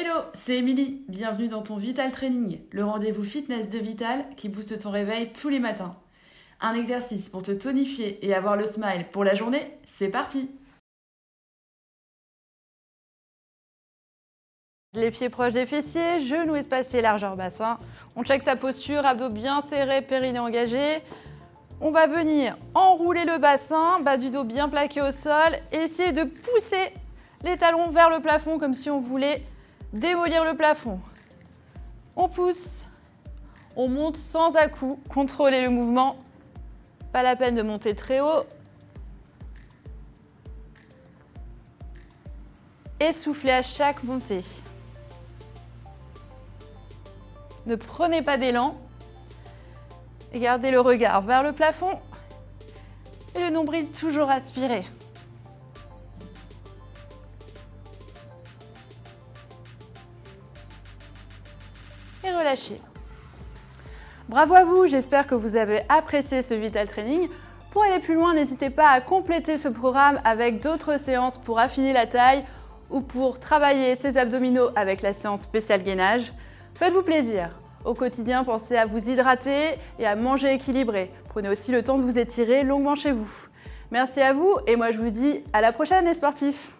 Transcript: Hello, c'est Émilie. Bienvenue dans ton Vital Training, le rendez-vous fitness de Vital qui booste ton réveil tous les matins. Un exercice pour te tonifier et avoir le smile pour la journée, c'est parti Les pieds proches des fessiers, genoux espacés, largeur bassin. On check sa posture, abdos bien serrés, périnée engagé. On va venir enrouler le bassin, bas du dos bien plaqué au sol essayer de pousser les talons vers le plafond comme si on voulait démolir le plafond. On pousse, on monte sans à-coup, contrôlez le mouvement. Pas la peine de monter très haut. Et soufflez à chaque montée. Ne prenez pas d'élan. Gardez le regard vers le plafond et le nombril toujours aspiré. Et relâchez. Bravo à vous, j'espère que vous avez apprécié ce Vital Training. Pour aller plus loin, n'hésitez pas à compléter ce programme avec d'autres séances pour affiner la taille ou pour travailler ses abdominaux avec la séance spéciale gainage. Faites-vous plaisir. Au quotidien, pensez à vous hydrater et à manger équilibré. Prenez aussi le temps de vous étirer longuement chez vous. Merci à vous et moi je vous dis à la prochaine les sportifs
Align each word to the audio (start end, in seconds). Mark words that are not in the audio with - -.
Hello, 0.00 0.20
c'est 0.32 0.58
Émilie. 0.58 1.02
Bienvenue 1.08 1.48
dans 1.48 1.62
ton 1.62 1.76
Vital 1.76 2.12
Training, 2.12 2.60
le 2.70 2.84
rendez-vous 2.84 3.24
fitness 3.24 3.68
de 3.68 3.80
Vital 3.80 4.24
qui 4.36 4.48
booste 4.48 4.78
ton 4.78 4.92
réveil 4.92 5.32
tous 5.32 5.48
les 5.48 5.58
matins. 5.58 5.96
Un 6.60 6.74
exercice 6.74 7.28
pour 7.28 7.42
te 7.42 7.50
tonifier 7.50 8.24
et 8.24 8.32
avoir 8.32 8.56
le 8.56 8.64
smile 8.64 9.06
pour 9.10 9.24
la 9.24 9.34
journée, 9.34 9.76
c'est 9.86 10.06
parti 10.08 10.48
Les 14.94 15.10
pieds 15.10 15.30
proches 15.30 15.54
des 15.54 15.66
fessiers, 15.66 16.20
genoux 16.20 16.54
espacés, 16.54 17.02
largeur 17.02 17.34
bassin. 17.34 17.80
On 18.14 18.22
check 18.22 18.44
sa 18.44 18.54
posture, 18.54 19.04
abdos 19.04 19.30
bien 19.30 19.60
serrés, 19.60 20.02
périnée 20.02 20.38
engagé. 20.38 21.02
On 21.80 21.90
va 21.90 22.06
venir 22.06 22.56
enrouler 22.74 23.24
le 23.24 23.38
bassin, 23.38 23.98
bas 23.98 24.16
du 24.16 24.30
dos 24.30 24.44
bien 24.44 24.68
plaqué 24.68 25.02
au 25.02 25.10
sol 25.10 25.56
essayer 25.72 26.12
de 26.12 26.22
pousser 26.22 26.92
les 27.42 27.56
talons 27.56 27.90
vers 27.90 28.10
le 28.10 28.20
plafond 28.20 28.60
comme 28.60 28.74
si 28.74 28.90
on 28.90 29.00
voulait 29.00 29.42
démolir 29.92 30.44
le 30.44 30.54
plafond. 30.54 31.00
On 32.16 32.28
pousse, 32.28 32.88
on 33.76 33.88
monte 33.88 34.16
sans 34.16 34.56
à-coup, 34.56 35.00
contrôlez 35.08 35.62
le 35.62 35.70
mouvement. 35.70 36.16
Pas 37.12 37.22
la 37.22 37.36
peine 37.36 37.54
de 37.54 37.62
monter 37.62 37.94
très 37.94 38.20
haut. 38.20 38.44
Et 43.00 43.12
soufflez 43.12 43.52
à 43.52 43.62
chaque 43.62 44.02
montée. 44.02 44.42
Ne 47.66 47.76
prenez 47.76 48.22
pas 48.22 48.36
d'élan. 48.36 48.76
Gardez 50.34 50.70
le 50.70 50.80
regard 50.80 51.22
vers 51.22 51.42
le 51.42 51.52
plafond 51.52 51.98
et 53.34 53.40
le 53.40 53.50
nombril 53.50 53.90
toujours 53.90 54.30
aspiré. 54.30 54.84
Et 62.24 62.30
relâchez. 62.30 62.80
Bravo 64.28 64.54
à 64.54 64.64
vous, 64.64 64.86
j'espère 64.86 65.26
que 65.26 65.34
vous 65.34 65.56
avez 65.56 65.80
apprécié 65.88 66.42
ce 66.42 66.54
Vital 66.54 66.88
Training. 66.88 67.28
Pour 67.70 67.82
aller 67.84 68.00
plus 68.00 68.14
loin, 68.14 68.34
n'hésitez 68.34 68.70
pas 68.70 68.88
à 68.88 69.00
compléter 69.00 69.56
ce 69.56 69.68
programme 69.68 70.20
avec 70.24 70.60
d'autres 70.62 70.98
séances 70.98 71.38
pour 71.38 71.58
affiner 71.58 71.92
la 71.92 72.06
taille 72.06 72.44
ou 72.90 73.00
pour 73.00 73.38
travailler 73.38 73.94
ses 73.94 74.16
abdominaux 74.16 74.70
avec 74.74 75.02
la 75.02 75.12
séance 75.12 75.42
spéciale 75.42 75.82
gainage. 75.82 76.32
Faites-vous 76.74 77.02
plaisir. 77.02 77.50
Au 77.84 77.94
quotidien, 77.94 78.44
pensez 78.44 78.76
à 78.76 78.84
vous 78.84 79.08
hydrater 79.08 79.74
et 79.98 80.06
à 80.06 80.16
manger 80.16 80.52
équilibré. 80.52 81.10
Prenez 81.28 81.48
aussi 81.48 81.70
le 81.70 81.82
temps 81.82 81.98
de 81.98 82.02
vous 82.02 82.18
étirer 82.18 82.64
longuement 82.64 82.96
chez 82.96 83.12
vous. 83.12 83.30
Merci 83.90 84.20
à 84.20 84.32
vous 84.32 84.56
et 84.66 84.76
moi 84.76 84.90
je 84.90 84.98
vous 84.98 85.10
dis 85.10 85.42
à 85.52 85.60
la 85.60 85.72
prochaine 85.72 86.04
les 86.04 86.14
sportifs 86.14 86.72